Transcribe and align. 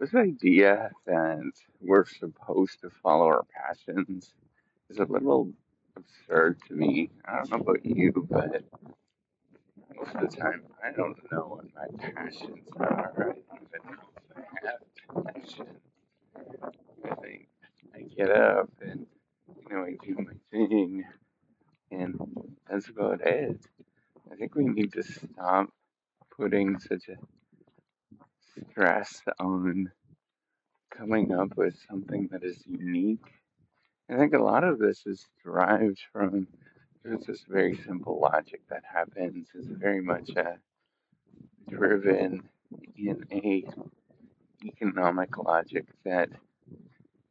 This 0.00 0.14
idea 0.14 0.92
that 1.06 1.52
we're 1.80 2.06
supposed 2.06 2.80
to 2.82 2.90
follow 3.02 3.26
our 3.26 3.44
passions 3.52 4.32
is 4.88 4.98
a 4.98 5.04
little 5.04 5.50
absurd 5.96 6.60
to 6.68 6.74
me. 6.74 7.10
I 7.24 7.38
don't 7.38 7.50
know 7.50 7.56
about 7.58 7.84
you, 7.84 8.12
but 8.30 8.62
most 9.96 10.14
of 10.14 10.20
the 10.30 10.36
time 10.36 10.62
I 10.84 10.92
don't 10.92 11.18
know 11.32 11.40
what 11.48 11.64
my 11.74 11.88
passions 11.98 12.68
are. 12.76 13.12
I 13.18 13.22
don't 13.24 13.38
even 13.56 13.90
know 13.90 13.98
if 14.36 14.36
I 14.36 14.68
have 14.68 15.16
a 15.16 15.32
passion. 15.32 15.66
I 17.04 17.14
think 17.16 17.48
I 17.92 18.02
get 18.02 18.30
up 18.30 18.70
and 18.80 19.04
you 19.48 19.76
know 19.76 19.82
I 19.82 19.96
do 20.00 20.16
my 20.16 20.34
thing, 20.52 21.04
and 21.90 22.20
that's 22.70 22.88
about 22.88 23.20
it. 23.22 23.60
I 24.30 24.36
think 24.36 24.54
we 24.54 24.66
need 24.66 24.92
to 24.92 25.02
stop 25.02 25.70
putting 26.36 26.78
such 26.78 27.08
a 27.08 27.16
stress 28.70 29.22
on 29.40 29.90
coming 30.96 31.32
up 31.32 31.56
with 31.56 31.74
something 31.88 32.28
that 32.32 32.44
is 32.44 32.62
unique. 32.66 33.24
I 34.10 34.16
think 34.16 34.34
a 34.34 34.38
lot 34.42 34.64
of 34.64 34.78
this 34.78 35.06
is 35.06 35.26
derived 35.44 36.00
from 36.12 36.46
there's 37.04 37.26
this 37.26 37.44
very 37.48 37.76
simple 37.86 38.20
logic 38.20 38.62
that 38.70 38.82
happens. 38.84 39.48
It's 39.54 39.68
very 39.68 40.02
much 40.02 40.30
uh, 40.36 40.54
driven 41.68 42.48
in 42.96 43.24
a 43.32 43.64
economic 44.64 45.36
logic 45.38 45.86
that 46.04 46.30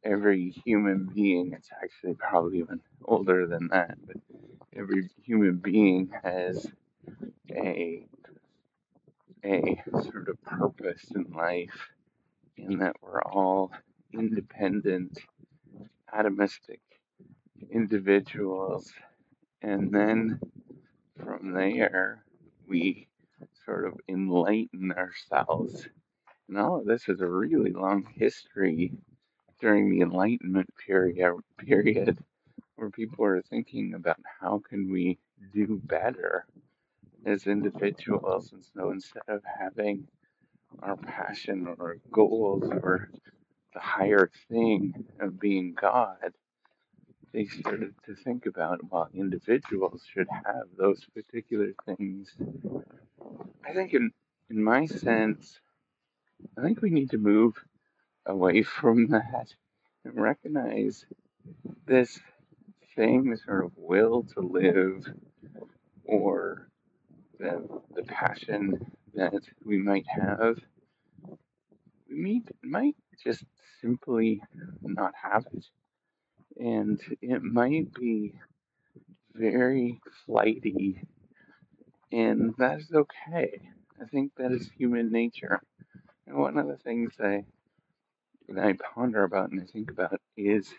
every 0.04 0.50
human 0.64 1.10
being, 1.14 1.52
it's 1.52 1.70
actually 1.82 2.14
probably 2.14 2.58
even 2.58 2.80
older 3.04 3.46
than 3.46 3.68
that, 3.68 3.98
but 4.06 4.16
every 4.76 5.08
human 5.22 5.56
being 5.56 6.10
has 6.22 6.66
a 7.50 8.06
a 9.44 9.82
sort 10.02 10.28
of 10.28 10.42
purpose 10.42 11.04
in 11.14 11.24
life 11.34 11.88
in 12.56 12.78
that 12.78 12.96
we're 13.00 13.22
all 13.22 13.70
independent, 14.12 15.18
atomistic 16.14 16.80
individuals. 17.70 18.92
And 19.62 19.92
then 19.92 20.40
from 21.16 21.52
there, 21.52 22.24
we 22.66 23.08
sort 23.64 23.86
of 23.86 23.94
enlighten 24.08 24.92
ourselves. 24.92 25.88
And 26.48 26.58
all 26.58 26.80
of 26.80 26.86
this 26.86 27.04
has 27.04 27.20
a 27.20 27.26
really 27.26 27.72
long 27.72 28.06
history 28.14 28.92
during 29.60 29.90
the 29.90 30.00
Enlightenment 30.00 30.70
period, 30.86 31.34
period 31.58 32.18
where 32.76 32.90
people 32.90 33.24
are 33.24 33.42
thinking 33.42 33.94
about 33.94 34.18
how 34.40 34.62
can 34.68 34.90
we 34.90 35.18
do 35.52 35.80
better 35.84 36.46
as 37.26 37.46
individuals. 37.46 38.52
And 38.52 38.64
so 38.74 38.90
instead 38.90 39.22
of 39.28 39.42
having 39.58 40.08
our 40.82 40.96
passion 40.96 41.66
or 41.66 41.76
our 41.80 41.96
goals 42.12 42.64
or 42.64 43.10
the 43.74 43.80
higher 43.80 44.30
thing 44.48 45.04
of 45.20 45.38
being 45.40 45.74
God, 45.80 46.32
they 47.32 47.46
started 47.46 47.94
to 48.06 48.14
think 48.14 48.46
about 48.46 48.80
well, 48.90 49.08
individuals 49.14 50.02
should 50.12 50.28
have 50.46 50.64
those 50.76 51.04
particular 51.14 51.72
things. 51.84 52.34
I 53.66 53.72
think, 53.74 53.92
in 53.94 54.12
in 54.50 54.62
my 54.62 54.86
sense, 54.86 55.60
I 56.56 56.62
think 56.62 56.80
we 56.80 56.90
need 56.90 57.10
to 57.10 57.18
move 57.18 57.54
away 58.26 58.62
from 58.62 59.08
that 59.08 59.54
and 60.04 60.20
recognize 60.20 61.04
this 61.86 62.18
thing, 62.96 63.36
sort 63.36 63.64
of 63.64 63.72
will 63.76 64.24
to 64.34 64.40
live, 64.40 65.06
or 66.04 66.67
the 67.38 67.66
the 67.94 68.04
passion 68.04 68.92
that 69.14 69.42
we 69.64 69.78
might 69.78 70.06
have. 70.08 70.58
We 72.10 72.42
might 72.62 72.96
just 73.24 73.44
simply 73.82 74.42
not 74.82 75.14
have 75.22 75.46
it, 75.52 75.66
and 76.58 77.00
it 77.22 77.42
might 77.42 77.94
be 77.94 78.34
very 79.34 80.00
flighty 80.26 81.00
And 82.12 82.54
that 82.58 82.80
is 82.80 82.90
okay. 82.92 83.60
I 84.00 84.04
think 84.06 84.32
that 84.36 84.52
is 84.52 84.70
human 84.78 85.12
nature. 85.12 85.60
And 86.26 86.36
one 86.38 86.58
of 86.58 86.68
the 86.68 86.76
things 86.78 87.12
I, 87.20 87.44
that 88.48 88.64
I 88.64 88.74
ponder 88.94 89.24
about 89.24 89.50
and 89.50 89.60
I 89.62 89.66
think 89.66 89.90
about 89.90 90.20
is 90.36 90.72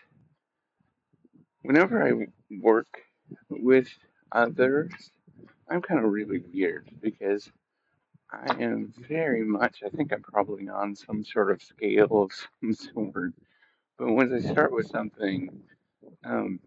whenever 1.62 2.02
I 2.06 2.26
work 2.60 3.02
with 3.50 3.88
others, 4.32 4.92
I'm 5.70 5.82
kind 5.82 6.04
of 6.04 6.10
really 6.10 6.42
weird 6.52 6.90
because 7.00 7.48
I 8.32 8.56
am 8.60 8.92
very 9.08 9.44
much, 9.44 9.82
I 9.84 9.88
think 9.88 10.12
I'm 10.12 10.22
probably 10.22 10.68
on 10.68 10.96
some 10.96 11.24
sort 11.24 11.50
of 11.52 11.62
scale 11.62 12.22
of 12.22 12.32
some 12.60 12.74
sort. 12.74 13.32
But 13.98 14.12
once 14.12 14.32
I 14.32 14.50
start 14.52 14.72
with 14.72 14.88
something, 14.88 15.50
um, 16.24 16.58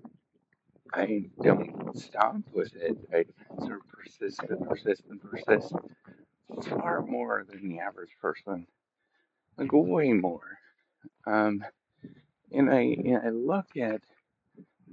I 0.93 1.25
don't 1.41 1.97
stop 1.99 2.37
with 2.53 2.73
it. 2.75 2.97
I 3.11 3.25
sort 3.59 3.81
of 3.81 3.87
persist 3.89 4.41
and 4.49 4.67
persist 4.67 5.03
and 5.09 5.21
persist 5.21 5.73
far 6.69 7.01
more 7.01 7.45
than 7.49 7.67
the 7.67 7.79
average 7.79 8.15
person. 8.21 8.67
Like 9.57 9.71
way 9.71 10.13
more. 10.13 10.59
Um, 11.25 11.63
and 12.51 12.69
I 12.71 12.95
I 13.25 13.29
look 13.29 13.75
at 13.77 14.01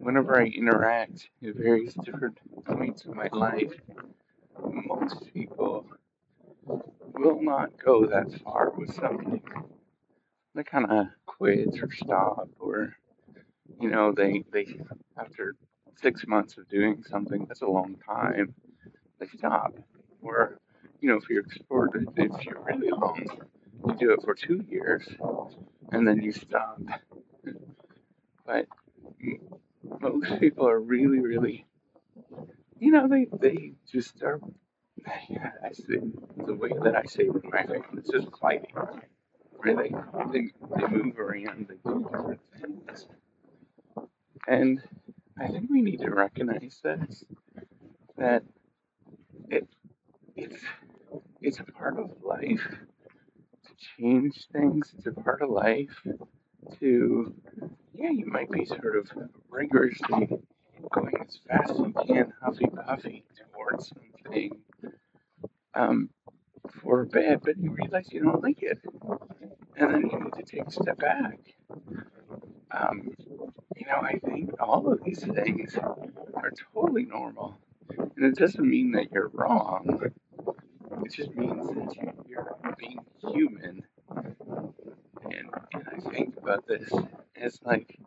whenever 0.00 0.40
I 0.40 0.46
interact 0.46 1.28
at 1.46 1.54
various 1.54 1.94
different 1.94 2.38
points 2.64 3.04
in 3.04 3.14
my 3.14 3.28
life, 3.32 3.72
most 4.62 5.32
people 5.32 5.86
will 7.14 7.40
not 7.42 7.70
go 7.82 8.06
that 8.06 8.32
far 8.42 8.70
with 8.70 8.94
something. 8.94 9.42
They 10.54 10.64
kind 10.64 10.86
of 10.90 11.06
quit 11.26 11.68
or 11.82 11.90
stop, 11.92 12.48
or 12.58 12.96
you 13.80 13.90
know, 13.90 14.12
they 14.12 14.42
they 14.52 14.66
after 15.18 15.54
six 16.02 16.26
months 16.26 16.56
of 16.58 16.68
doing 16.68 17.04
something 17.08 17.44
that's 17.46 17.62
a 17.62 17.66
long 17.66 17.96
time, 18.06 18.54
they 19.18 19.26
stop. 19.36 19.74
Or 20.22 20.58
you 21.00 21.08
know, 21.10 21.16
if 21.16 21.28
you're 21.28 21.42
explored, 21.42 22.08
if 22.16 22.44
you're 22.44 22.62
really 22.62 22.90
long, 22.90 23.26
you 23.86 23.94
do 23.94 24.12
it 24.12 24.20
for 24.24 24.34
two 24.34 24.64
years 24.68 25.06
and 25.92 26.06
then 26.06 26.22
you 26.22 26.32
stop. 26.32 26.80
But 28.46 28.66
most 30.00 30.40
people 30.40 30.68
are 30.68 30.80
really, 30.80 31.20
really, 31.20 31.66
you 32.78 32.90
know, 32.90 33.08
they 33.08 33.26
they 33.40 33.72
just 33.90 34.22
are. 34.22 34.40
I 35.06 35.72
say 35.72 36.00
the 36.46 36.54
way 36.54 36.72
that 36.82 36.94
I 36.96 37.04
say 37.04 37.28
with 37.28 37.44
my 37.44 37.62
family, 37.62 37.80
it's 37.96 38.10
just 38.10 38.28
fighting. 38.40 38.72
Right? 38.74 39.76
They, 39.76 39.90
they 40.32 40.48
they 40.76 40.86
move 40.88 41.18
around, 41.18 41.68
they 41.68 41.76
do 41.90 42.02
different 42.04 42.40
things, 42.60 43.06
and 44.46 44.82
I 45.38 45.48
think 45.48 45.70
we 45.70 45.82
need 45.82 46.00
to 46.00 46.10
recognize 46.10 46.80
this 46.82 47.24
that 48.18 48.42
it 49.48 49.66
it's 50.36 50.62
it's 51.40 51.60
a 51.60 51.64
part 51.64 51.98
of 51.98 52.10
life 52.22 52.66
to 53.66 53.72
change 53.98 54.46
things. 54.52 54.92
It's 54.96 55.06
a 55.06 55.12
part 55.12 55.42
of 55.42 55.50
life 55.50 56.06
to 56.80 57.34
yeah, 57.94 58.10
you 58.10 58.26
might 58.26 58.50
be 58.50 58.64
sort 58.64 58.96
of 58.96 59.10
rigorously 59.50 60.28
going 60.92 61.14
as 61.20 61.38
fast 61.48 61.70
as 61.70 61.78
you 61.78 61.94
can, 62.06 62.32
huffy 62.42 62.66
puffy 62.66 63.24
towards 63.52 63.92
something 64.24 64.50
um, 65.74 66.10
for 66.82 67.02
a 67.02 67.06
bit, 67.06 67.40
but 67.42 67.58
you 67.58 67.70
realize 67.70 68.06
you 68.12 68.22
don't 68.22 68.42
like 68.42 68.62
it, 68.62 68.78
and 69.76 69.94
then 69.94 70.10
you 70.10 70.20
need 70.20 70.32
to 70.34 70.42
take 70.42 70.66
a 70.66 70.70
step 70.70 70.98
back. 70.98 71.38
Um, 72.70 73.10
you 73.76 73.86
know, 73.86 74.00
I 74.02 74.18
think 74.24 74.50
all 74.60 74.92
of 74.92 75.02
these 75.04 75.24
things 75.24 75.76
are 75.76 76.52
totally 76.74 77.04
normal, 77.04 77.58
and 77.98 78.24
it 78.24 78.36
doesn't 78.36 78.68
mean 78.68 78.92
that 78.92 79.12
you're 79.12 79.30
wrong. 79.32 80.00
It 81.04 81.12
just 81.12 81.34
means 81.34 81.68
that 81.68 81.96
you- 81.96 82.24
you're 82.28 82.56
being 82.78 83.00
human, 83.32 83.82
think 86.00 86.36
about 86.36 86.66
this. 86.66 86.90
As 87.36 87.58
like 87.64 87.98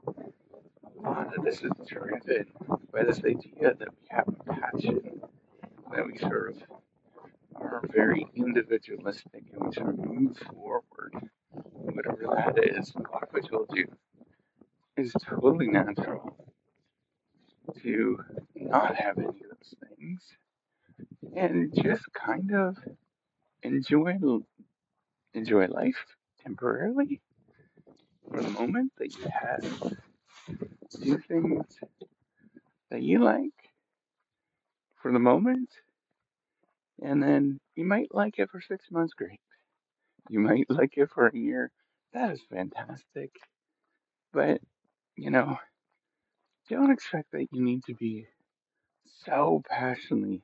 of 1.05 1.43
this 1.43 1.61
is 1.61 1.71
driven 1.87 2.45
by 2.91 3.03
this 3.03 3.19
idea 3.19 3.73
that 3.73 3.87
we 3.89 4.07
have 4.09 4.27
a 4.27 4.53
passion, 4.53 5.21
that 5.93 6.05
we 6.05 6.17
sort 6.17 6.55
of 6.55 6.63
are 7.55 7.81
very 7.93 8.25
individualistic 8.35 9.43
and 9.53 9.67
we 9.67 9.73
sort 9.73 9.89
of 9.89 9.97
move 9.97 10.37
forward, 10.37 11.13
whatever 11.51 12.23
that 12.35 12.63
is. 12.63 12.93
Like 12.95 13.29
I 13.35 13.47
told 13.47 13.69
you, 13.73 13.87
is 14.97 15.13
totally 15.27 15.67
natural 15.67 16.35
to 17.81 18.19
not 18.55 18.95
have 18.95 19.17
any 19.17 19.27
of 19.27 19.35
those 19.35 19.75
things 19.97 20.21
and 21.35 21.73
just 21.83 22.03
kind 22.13 22.53
of 22.53 22.77
enjoy 23.63 24.17
enjoy 25.33 25.65
life 25.67 26.05
temporarily 26.43 27.21
for 28.33 28.41
the 28.41 28.49
moment 28.49 28.91
that 28.97 29.15
you 29.15 29.25
have. 29.25 29.93
Do 31.01 31.17
things 31.19 31.65
that 32.89 33.01
you 33.01 33.19
like 33.19 33.51
for 35.01 35.11
the 35.11 35.19
moment, 35.19 35.69
and 37.01 37.21
then 37.21 37.59
you 37.75 37.85
might 37.85 38.13
like 38.13 38.39
it 38.39 38.49
for 38.49 38.59
six 38.59 38.85
months, 38.89 39.13
great. 39.13 39.39
You 40.29 40.39
might 40.39 40.65
like 40.69 40.97
it 40.97 41.09
for 41.13 41.27
a 41.27 41.37
year, 41.37 41.71
that 42.13 42.31
is 42.31 42.41
fantastic. 42.51 43.31
But, 44.31 44.61
you 45.15 45.29
know, 45.29 45.57
don't 46.69 46.91
expect 46.91 47.31
that 47.33 47.47
you 47.51 47.63
need 47.63 47.83
to 47.85 47.93
be 47.93 48.25
so 49.25 49.61
passionately 49.69 50.41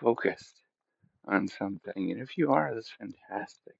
focused 0.00 0.60
on 1.26 1.46
something. 1.46 2.10
And 2.10 2.20
if 2.20 2.36
you 2.36 2.52
are, 2.52 2.74
that's 2.74 2.90
fantastic. 2.90 3.74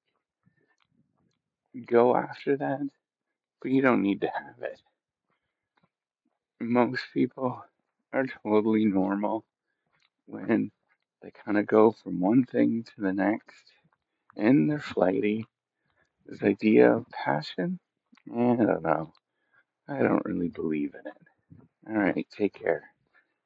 Go 1.86 2.14
after 2.14 2.56
that, 2.58 2.82
but 3.64 3.72
you 3.72 3.80
don't 3.80 4.02
need 4.02 4.20
to 4.20 4.26
have 4.26 4.62
it. 4.62 4.78
Most 6.60 7.02
people 7.14 7.64
are 8.12 8.26
totally 8.44 8.84
normal 8.84 9.42
when 10.26 10.70
they 11.22 11.32
kind 11.46 11.56
of 11.56 11.66
go 11.66 11.90
from 11.90 12.20
one 12.20 12.44
thing 12.44 12.84
to 12.84 12.92
the 12.98 13.12
next 13.14 13.64
and 14.36 14.70
they're 14.70 14.78
flighty. 14.78 15.46
This 16.26 16.42
idea 16.42 16.92
of 16.92 17.06
passion, 17.08 17.78
I 18.30 18.36
don't 18.36 18.82
know. 18.82 19.12
I 19.88 19.98
don't 20.00 20.24
really 20.26 20.48
believe 20.48 20.94
in 20.94 21.06
it. 21.06 21.88
All 21.88 22.02
right, 22.02 22.26
take 22.36 22.52
care 22.52 22.84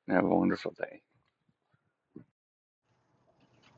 and 0.08 0.16
have 0.16 0.24
a 0.24 0.28
wonderful 0.28 0.74
day. 0.76 1.00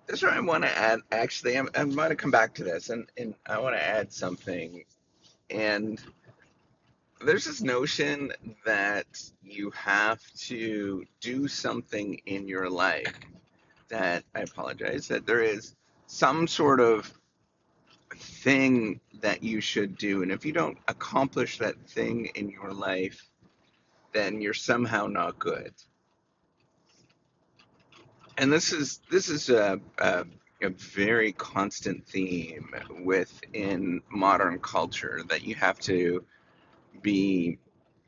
That's 0.06 0.22
what 0.22 0.32
I 0.32 0.40
want 0.40 0.64
to 0.64 0.76
add. 0.76 1.00
Actually, 1.12 1.58
I'm, 1.58 1.68
I'm 1.74 1.90
going 1.94 2.08
to 2.08 2.16
come 2.16 2.30
back 2.30 2.54
to 2.54 2.64
this, 2.64 2.88
and, 2.88 3.06
and 3.18 3.34
I 3.46 3.58
want 3.58 3.76
to 3.76 3.82
add 3.82 4.10
something. 4.10 4.84
And 5.50 6.00
there's 7.24 7.44
this 7.44 7.60
notion 7.60 8.32
that 8.64 9.06
you 9.42 9.70
have 9.70 10.20
to 10.34 11.04
do 11.20 11.48
something 11.48 12.20
in 12.26 12.48
your 12.48 12.70
life 12.70 13.14
that 13.88 14.24
I 14.34 14.40
apologize 14.40 15.08
that 15.08 15.26
there 15.26 15.42
is 15.42 15.74
some 16.06 16.46
sort 16.46 16.80
of 16.80 17.12
thing 18.16 19.00
that 19.20 19.42
you 19.42 19.60
should 19.60 19.96
do, 19.96 20.22
and 20.22 20.32
if 20.32 20.44
you 20.44 20.52
don't 20.52 20.78
accomplish 20.88 21.58
that 21.58 21.76
thing 21.88 22.26
in 22.34 22.48
your 22.48 22.72
life, 22.72 23.28
then 24.12 24.40
you're 24.40 24.54
somehow 24.54 25.06
not 25.06 25.38
good. 25.38 25.72
And 28.38 28.50
this 28.52 28.72
is 28.72 29.00
this 29.10 29.28
is 29.28 29.50
a, 29.50 29.78
a, 29.98 30.24
a 30.62 30.70
very 30.70 31.32
constant 31.32 32.06
theme 32.06 32.74
within 33.04 34.00
modern 34.10 34.58
culture 34.60 35.20
that 35.28 35.44
you 35.44 35.54
have 35.56 35.78
to 35.80 36.24
be 37.02 37.58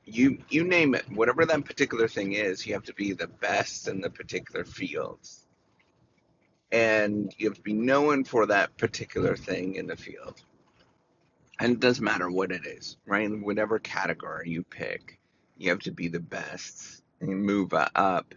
you 0.05 0.39
you 0.49 0.65
name 0.65 0.95
it. 0.95 1.05
Whatever 1.11 1.47
that 1.47 1.65
particular 1.65 2.09
thing 2.09 2.33
is 2.33 2.67
you 2.67 2.75
have 2.75 2.85
to 2.85 2.95
be 2.95 3.13
the 3.13 3.29
best 3.29 3.89
in 3.89 4.01
the 4.01 4.11
particular 4.11 4.65
fields. 4.65 5.47
And 6.71 7.33
you 7.37 7.49
have 7.49 7.57
to 7.57 7.63
be 7.63 7.75
known 7.75 8.25
for 8.25 8.47
that 8.47 8.77
particular 8.79 9.37
thing 9.37 9.75
in 9.75 9.87
the 9.87 9.97
field. 9.97 10.43
And 11.61 11.73
it 11.73 11.81
doesn't 11.81 12.05
matter 12.05 12.31
what 12.31 12.51
it 12.51 12.67
is 12.67 12.97
right? 13.07 13.25
In 13.25 13.45
whatever 13.45 13.79
category 13.79 14.51
you 14.51 14.65
pick 14.65 15.19
you 15.63 15.71
have 15.71 15.81
to 15.81 15.93
be 15.93 16.09
the 16.09 16.21
best 16.21 17.03
and 17.21 17.45
move 17.45 17.73
up. 17.73 18.35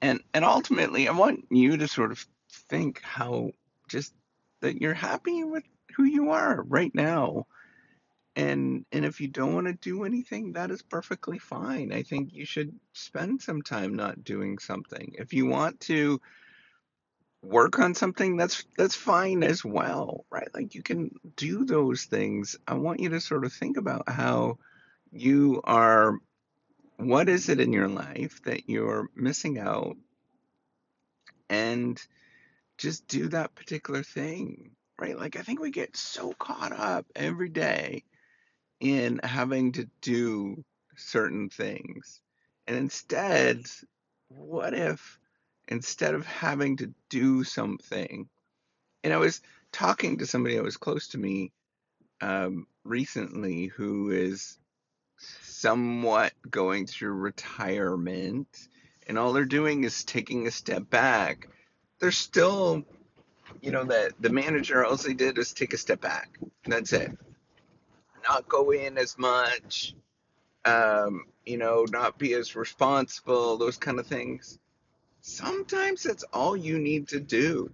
And 0.00 0.20
and 0.34 0.44
ultimately 0.44 1.08
i 1.08 1.12
want 1.12 1.46
you 1.50 1.76
to 1.76 1.88
sort 1.88 2.12
of 2.12 2.26
think 2.68 3.00
how 3.02 3.50
just 3.88 4.12
that 4.60 4.80
you're 4.80 4.94
happy 4.94 5.44
with 5.44 5.64
who 5.96 6.04
you 6.04 6.30
are 6.30 6.62
right 6.62 6.94
now 6.94 7.46
and 8.36 8.84
and 8.92 9.06
if 9.06 9.20
you 9.20 9.28
don't 9.28 9.54
want 9.54 9.66
to 9.66 9.72
do 9.72 10.04
anything 10.04 10.52
that 10.52 10.70
is 10.70 10.82
perfectly 10.82 11.38
fine. 11.38 11.90
I 11.92 12.02
think 12.02 12.34
you 12.34 12.44
should 12.44 12.78
spend 12.92 13.40
some 13.40 13.62
time 13.62 13.94
not 13.94 14.22
doing 14.22 14.58
something. 14.58 15.14
If 15.18 15.32
you 15.32 15.46
want 15.46 15.80
to 15.80 16.20
work 17.42 17.78
on 17.78 17.94
something 17.94 18.36
that's 18.36 18.64
that's 18.76 18.94
fine 18.94 19.42
as 19.42 19.64
well 19.64 20.26
right? 20.30 20.48
Like 20.54 20.74
you 20.74 20.82
can 20.82 21.12
do 21.36 21.64
those 21.64 22.04
things. 22.04 22.56
I 22.68 22.74
want 22.74 23.00
you 23.00 23.08
to 23.10 23.20
sort 23.20 23.44
of 23.44 23.52
think 23.52 23.78
about 23.78 24.08
how 24.08 24.58
you 25.10 25.62
are 25.64 26.18
what 26.98 27.28
is 27.28 27.48
it 27.48 27.60
in 27.60 27.72
your 27.72 27.88
life 27.88 28.42
that 28.44 28.68
you're 28.68 29.08
missing 29.14 29.58
out 29.58 29.96
and 31.48 32.00
just 32.76 33.06
do 33.06 33.28
that 33.28 33.54
particular 33.54 34.02
thing 34.02 34.72
right? 34.98 35.18
Like 35.18 35.36
i 35.36 35.42
think 35.42 35.60
we 35.60 35.70
get 35.70 35.96
so 35.96 36.32
caught 36.32 36.72
up 36.72 37.06
every 37.14 37.48
day 37.48 38.02
in 38.80 39.20
having 39.22 39.72
to 39.72 39.88
do 40.00 40.64
certain 40.96 41.48
things. 41.48 42.20
And 42.66 42.76
instead, 42.76 43.66
what 44.28 44.74
if 44.74 45.18
instead 45.68 46.14
of 46.14 46.26
having 46.26 46.76
to 46.78 46.92
do 47.08 47.44
something, 47.44 48.28
and 49.02 49.12
I 49.12 49.18
was 49.18 49.40
talking 49.72 50.18
to 50.18 50.26
somebody 50.26 50.56
that 50.56 50.64
was 50.64 50.76
close 50.76 51.08
to 51.08 51.18
me 51.18 51.52
um, 52.20 52.66
recently 52.84 53.66
who 53.66 54.10
is 54.10 54.58
somewhat 55.42 56.32
going 56.50 56.86
through 56.86 57.12
retirement, 57.12 58.48
and 59.06 59.18
all 59.18 59.32
they're 59.32 59.44
doing 59.44 59.84
is 59.84 60.04
taking 60.04 60.46
a 60.46 60.50
step 60.50 60.88
back. 60.90 61.48
They're 62.00 62.10
still, 62.10 62.84
you 63.62 63.70
know, 63.70 63.84
that 63.84 64.12
the 64.20 64.30
manager 64.30 64.84
all 64.84 64.96
they 64.96 65.14
did 65.14 65.38
is 65.38 65.52
take 65.52 65.72
a 65.72 65.78
step 65.78 66.00
back. 66.00 66.38
That's 66.66 66.92
it 66.92 67.16
not 68.28 68.48
go 68.48 68.70
in 68.70 68.98
as 68.98 69.18
much, 69.18 69.94
um, 70.64 71.24
you 71.44 71.58
know, 71.58 71.86
not 71.90 72.18
be 72.18 72.34
as 72.34 72.56
responsible, 72.56 73.56
those 73.56 73.76
kind 73.76 73.98
of 73.98 74.06
things. 74.06 74.58
Sometimes 75.20 76.02
that's 76.02 76.24
all 76.32 76.56
you 76.56 76.78
need 76.78 77.08
to 77.08 77.20
do 77.20 77.70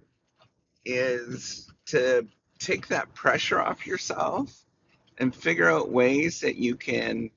is 0.85 1.71
to 1.87 2.27
take 2.59 2.87
that 2.87 3.13
pressure 3.13 3.59
off 3.59 3.85
yourself 3.85 4.63
and 5.17 5.35
figure 5.35 5.69
out 5.69 5.91
ways 5.91 6.39
that 6.41 6.55
you 6.55 6.75
can 6.75 7.29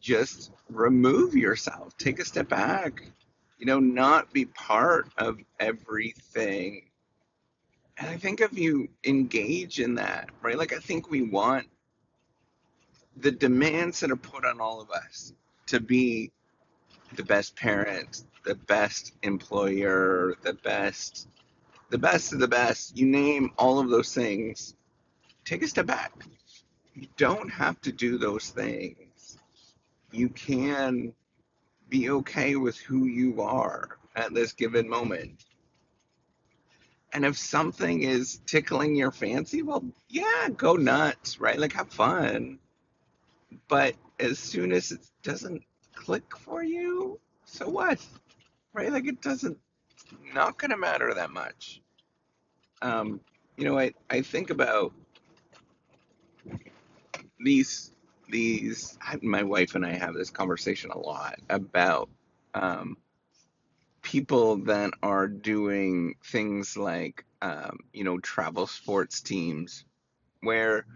just 0.00 0.52
remove 0.68 1.34
yourself, 1.34 1.96
take 1.96 2.18
a 2.18 2.24
step 2.24 2.48
back, 2.48 3.02
you 3.58 3.66
know, 3.66 3.80
not 3.80 4.32
be 4.32 4.44
part 4.46 5.08
of 5.18 5.38
everything. 5.58 6.82
And 7.98 8.08
I 8.08 8.16
think 8.16 8.40
if 8.40 8.56
you 8.56 8.88
engage 9.04 9.80
in 9.80 9.96
that, 9.96 10.30
right, 10.40 10.56
like 10.56 10.72
I 10.72 10.78
think 10.78 11.10
we 11.10 11.22
want 11.22 11.66
the 13.20 13.30
demands 13.30 14.00
that 14.00 14.10
are 14.10 14.16
put 14.16 14.44
on 14.44 14.60
all 14.60 14.80
of 14.80 14.90
us 14.90 15.32
to 15.66 15.80
be 15.80 16.30
the 17.14 17.24
best 17.24 17.56
parent, 17.56 18.24
the 18.44 18.54
best 18.54 19.12
employer, 19.22 20.34
the 20.42 20.54
best, 20.54 21.28
the 21.90 21.98
best 21.98 22.32
of 22.32 22.38
the 22.38 22.48
best, 22.48 22.96
you 22.96 23.06
name 23.06 23.50
all 23.58 23.78
of 23.78 23.90
those 23.90 24.14
things, 24.14 24.74
take 25.44 25.62
a 25.62 25.68
step 25.68 25.86
back. 25.86 26.12
You 26.94 27.08
don't 27.16 27.50
have 27.50 27.80
to 27.82 27.92
do 27.92 28.18
those 28.18 28.50
things. 28.50 29.38
You 30.12 30.28
can 30.30 31.12
be 31.88 32.10
okay 32.10 32.56
with 32.56 32.76
who 32.78 33.06
you 33.06 33.40
are 33.40 33.98
at 34.16 34.34
this 34.34 34.52
given 34.52 34.88
moment. 34.88 35.44
And 37.12 37.24
if 37.24 37.38
something 37.38 38.02
is 38.02 38.40
tickling 38.46 38.94
your 38.94 39.10
fancy, 39.10 39.62
well, 39.62 39.82
yeah, 40.08 40.48
go 40.56 40.74
nuts, 40.74 41.40
right? 41.40 41.58
Like 41.58 41.72
have 41.72 41.88
fun 41.88 42.58
but 43.68 43.94
as 44.18 44.38
soon 44.38 44.72
as 44.72 44.92
it 44.92 45.00
doesn't 45.22 45.62
click 45.94 46.36
for 46.36 46.62
you, 46.62 47.18
so 47.44 47.68
what? 47.68 48.04
Right? 48.72 48.92
Like 48.92 49.06
it 49.06 49.20
doesn't 49.20 49.58
not 50.34 50.58
gonna 50.58 50.76
matter 50.76 51.12
that 51.14 51.30
much. 51.30 51.80
Um, 52.82 53.20
you 53.56 53.64
know, 53.64 53.78
I, 53.78 53.92
I 54.08 54.22
think 54.22 54.50
about 54.50 54.92
these 57.40 57.92
these 58.28 58.98
my 59.22 59.42
wife 59.42 59.74
and 59.74 59.84
I 59.86 59.92
have 59.92 60.14
this 60.14 60.30
conversation 60.30 60.90
a 60.90 60.98
lot 60.98 61.36
about 61.48 62.08
um, 62.54 62.96
people 64.02 64.56
that 64.64 64.90
are 65.02 65.26
doing 65.26 66.14
things 66.24 66.76
like 66.76 67.24
um, 67.42 67.78
you 67.92 68.04
know 68.04 68.18
travel 68.18 68.66
sports 68.66 69.20
teams 69.20 69.84
where 70.40 70.86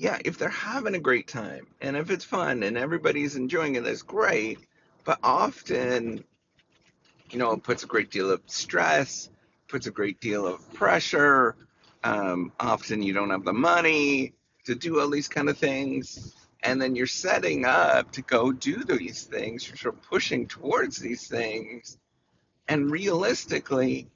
yeah, 0.00 0.16
if 0.24 0.38
they're 0.38 0.48
having 0.48 0.94
a 0.94 0.98
great 0.98 1.28
time 1.28 1.66
and 1.82 1.94
if 1.94 2.08
it's 2.08 2.24
fun 2.24 2.62
and 2.62 2.78
everybody's 2.78 3.36
enjoying 3.36 3.74
it, 3.74 3.84
that's 3.84 4.00
great. 4.00 4.58
But 5.04 5.18
often, 5.22 6.24
you 7.28 7.38
know, 7.38 7.52
it 7.52 7.62
puts 7.62 7.82
a 7.82 7.86
great 7.86 8.10
deal 8.10 8.30
of 8.30 8.40
stress, 8.46 9.28
puts 9.68 9.86
a 9.86 9.90
great 9.90 10.18
deal 10.18 10.46
of 10.46 10.72
pressure. 10.72 11.54
Um, 12.02 12.50
often 12.58 13.02
you 13.02 13.12
don't 13.12 13.28
have 13.28 13.44
the 13.44 13.52
money 13.52 14.32
to 14.64 14.74
do 14.74 15.00
all 15.00 15.10
these 15.10 15.28
kind 15.28 15.50
of 15.50 15.58
things. 15.58 16.34
And 16.62 16.80
then 16.80 16.96
you're 16.96 17.06
setting 17.06 17.66
up 17.66 18.10
to 18.12 18.22
go 18.22 18.52
do 18.52 18.82
these 18.82 19.24
things. 19.24 19.68
You're 19.68 19.76
sort 19.76 19.96
of 19.96 20.02
pushing 20.04 20.46
towards 20.46 20.96
these 20.96 21.28
things. 21.28 21.98
And 22.68 22.90
realistically, 22.90 24.08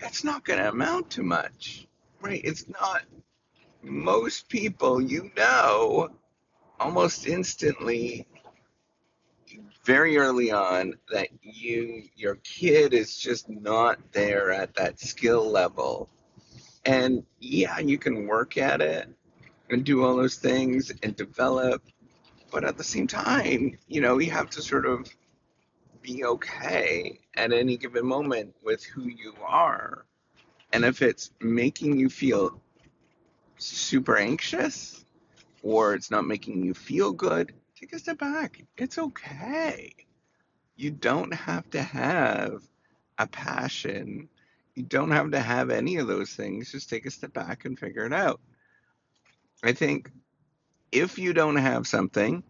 that's 0.00 0.24
not 0.24 0.44
going 0.44 0.58
to 0.58 0.70
amount 0.70 1.10
to 1.10 1.22
much, 1.22 1.86
right? 2.20 2.40
It's 2.42 2.68
not 2.68 3.02
most 3.82 4.48
people 4.48 5.00
you 5.00 5.30
know 5.36 6.08
almost 6.78 7.26
instantly 7.26 8.26
very 9.84 10.16
early 10.18 10.50
on 10.50 10.94
that 11.10 11.28
you 11.42 12.02
your 12.16 12.36
kid 12.36 12.94
is 12.94 13.16
just 13.16 13.48
not 13.48 13.98
there 14.12 14.52
at 14.52 14.74
that 14.74 15.00
skill 15.00 15.50
level 15.50 16.08
and 16.84 17.24
yeah 17.40 17.78
you 17.78 17.98
can 17.98 18.26
work 18.26 18.56
at 18.56 18.80
it 18.80 19.08
and 19.70 19.84
do 19.84 20.04
all 20.04 20.16
those 20.16 20.36
things 20.36 20.92
and 21.02 21.16
develop. 21.16 21.82
But 22.50 22.64
at 22.64 22.76
the 22.76 22.84
same 22.84 23.06
time, 23.06 23.78
you 23.86 24.00
know, 24.00 24.18
you 24.18 24.30
have 24.32 24.50
to 24.50 24.62
sort 24.62 24.86
of 24.86 25.08
be 26.02 26.24
okay 26.24 27.20
at 27.36 27.52
any 27.52 27.76
given 27.76 28.06
moment 28.06 28.54
with 28.64 28.84
who 28.84 29.02
you 29.02 29.34
are. 29.44 30.04
And 30.72 30.84
if 30.84 31.02
it's 31.02 31.30
making 31.40 31.98
you 31.98 32.08
feel 32.08 32.60
super 33.62 34.16
anxious 34.16 35.04
or 35.62 35.94
it's 35.94 36.10
not 36.10 36.26
making 36.26 36.64
you 36.64 36.74
feel 36.74 37.12
good, 37.12 37.52
take 37.78 37.92
a 37.92 37.98
step 37.98 38.18
back. 38.18 38.62
It's 38.76 38.98
okay. 38.98 39.94
You 40.76 40.90
don't 40.90 41.34
have 41.34 41.68
to 41.70 41.82
have 41.82 42.62
a 43.18 43.26
passion. 43.26 44.28
You 44.74 44.82
don't 44.82 45.10
have 45.10 45.32
to 45.32 45.40
have 45.40 45.70
any 45.70 45.96
of 45.96 46.06
those 46.06 46.30
things. 46.30 46.72
Just 46.72 46.88
take 46.88 47.04
a 47.06 47.10
step 47.10 47.32
back 47.32 47.64
and 47.64 47.78
figure 47.78 48.06
it 48.06 48.12
out. 48.12 48.40
I 49.62 49.72
think 49.72 50.10
if 50.90 51.18
you 51.18 51.34
don't 51.34 51.56
have 51.56 51.86
something, 51.86 52.42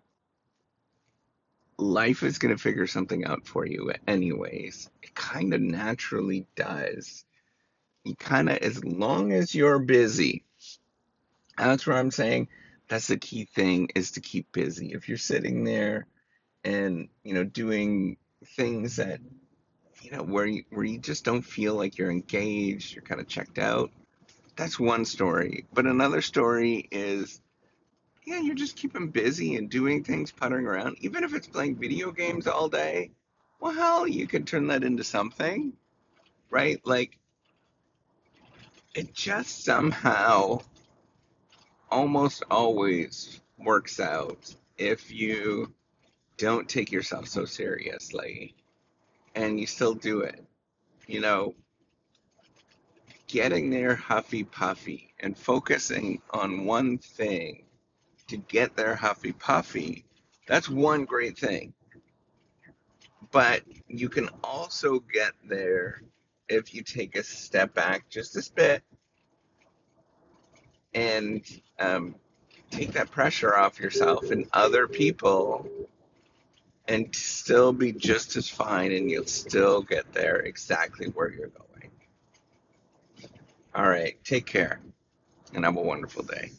life 1.77 2.23
is 2.23 2.39
going 2.39 2.55
to 2.55 2.63
figure 2.63 2.87
something 2.87 3.25
out 3.25 3.47
for 3.47 3.67
you 3.67 3.93
anyways. 4.07 4.89
It 5.03 5.15
kind 5.15 5.53
of 5.55 5.61
naturally 5.61 6.47
does. 6.55 7.25
You 8.05 8.15
kind 8.15 8.49
of, 8.49 8.59
as 8.59 8.85
long 8.85 9.33
as 9.33 9.55
you're 9.55 9.79
busy, 9.79 10.45
that's 11.57 11.87
what 11.87 11.97
I'm 11.97 12.11
saying. 12.11 12.49
That's 12.89 13.07
the 13.07 13.17
key 13.17 13.45
thing 13.45 13.91
is 13.95 14.13
to 14.13 14.21
keep 14.21 14.51
busy. 14.53 14.93
If 14.93 15.09
you're 15.09 15.19
sitting 15.19 15.65
there 15.65 16.07
and, 16.65 17.09
you 17.23 17.35
know, 17.35 17.45
doing 17.45 18.17
things 18.57 18.97
that, 18.97 19.21
you 20.03 20.11
know, 20.11 20.23
where 20.23 20.47
you, 20.47 20.65
where 20.71 20.85
you 20.85 20.99
just 20.99 21.25
don't 21.25 21.43
feel 21.43 21.75
like 21.75 21.99
you're 21.99 22.11
engaged, 22.11 22.95
you're 22.95 23.05
kind 23.05 23.21
of 23.21 23.29
checked 23.29 23.59
out, 23.59 23.91
that's 24.57 24.81
one 24.81 25.05
story. 25.05 25.67
But 25.73 25.87
another 25.87 26.23
story 26.23 26.89
is 26.91 27.41
yeah, 28.31 28.41
you're 28.41 28.55
just 28.55 28.77
keeping 28.77 29.09
busy 29.09 29.57
and 29.57 29.71
doing 29.71 30.05
things, 30.05 30.31
puttering 30.31 30.67
around. 30.67 30.97
Even 31.01 31.25
if 31.25 31.35
it's 31.35 31.47
playing 31.47 31.77
video 31.77 32.11
games 32.11 32.47
all 32.47 32.69
day, 32.69 33.11
well, 33.61 33.73
hell, 33.73 34.07
you 34.07 34.27
could 34.27 34.47
turn 34.47 34.69
that 34.69 34.85
into 34.85 35.05
something, 35.05 35.73
right? 36.51 36.81
Like, 36.85 37.19
it 38.95 39.15
just 39.15 39.65
somehow 39.65 40.61
almost 41.91 42.43
always 42.51 43.41
works 43.59 44.01
out 44.01 44.55
if 44.79 45.13
you 45.13 45.73
don't 46.37 46.69
take 46.69 46.91
yourself 46.91 47.29
so 47.29 47.45
seriously 47.45 48.55
and 49.35 49.61
you 49.61 49.67
still 49.67 49.95
do 49.95 50.21
it. 50.21 50.45
You 51.07 51.21
know, 51.21 51.55
getting 53.27 53.71
there 53.71 53.95
huffy 53.95 54.45
puffy 54.45 55.13
and 55.21 55.37
focusing 55.37 56.21
on 56.31 56.65
one 56.65 56.99
thing 56.99 57.65
to 58.29 58.37
get 58.37 58.77
there 58.77 58.95
huffy 58.95 59.33
puffy, 59.33 60.05
that's 60.47 60.69
one 60.69 61.05
great 61.05 61.39
thing. 61.39 61.73
But 63.31 63.63
you 63.87 64.09
can 64.09 64.29
also 64.43 65.01
get 65.01 65.33
there 65.49 66.03
if 66.49 66.75
you 66.75 66.83
take 66.83 67.17
a 67.17 67.23
step 67.23 67.75
back 67.75 68.09
just 68.09 68.37
a 68.37 68.53
bit 68.55 68.83
and 70.95 71.43
um, 71.79 72.15
take 72.71 72.93
that 72.93 73.11
pressure 73.11 73.57
off 73.57 73.79
yourself 73.79 74.31
and 74.31 74.47
other 74.53 74.87
people 74.87 75.69
and 76.89 77.15
still 77.15 77.73
be 77.73 77.93
just 77.93 78.37
as 78.37 78.49
fine 78.49 78.93
and 78.93 79.11
you'll 79.11 79.27
still 79.27 79.83
get 79.83 80.13
there 80.13 80.37
exactly 80.37 81.07
where 81.09 81.31
you're 81.31 81.49
going. 81.49 81.91
All 83.75 83.89
right, 83.89 84.23
take 84.25 84.47
care 84.47 84.81
and 85.55 85.65
have 85.65 85.77
a 85.77 85.83
wonderful 85.83 86.25
day. 86.25 86.51